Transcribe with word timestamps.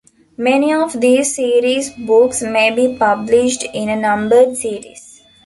Many 0.37 0.73
of 0.73 0.99
these 0.99 1.35
series 1.35 1.91
books 1.91 2.41
may 2.41 2.71
be 2.73 2.97
published 2.97 3.67
in 3.71 3.87
a 3.87 3.95
numbered 3.95 4.57
series. 4.57 5.21